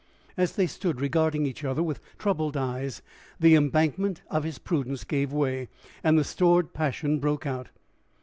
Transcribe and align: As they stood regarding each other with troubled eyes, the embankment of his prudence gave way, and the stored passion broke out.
As 0.35 0.53
they 0.53 0.65
stood 0.65 0.99
regarding 0.99 1.45
each 1.45 1.63
other 1.63 1.83
with 1.83 1.99
troubled 2.17 2.57
eyes, 2.57 3.03
the 3.39 3.53
embankment 3.53 4.23
of 4.31 4.43
his 4.43 4.57
prudence 4.57 5.03
gave 5.03 5.31
way, 5.31 5.67
and 6.03 6.17
the 6.17 6.23
stored 6.23 6.73
passion 6.73 7.19
broke 7.19 7.45
out. 7.45 7.69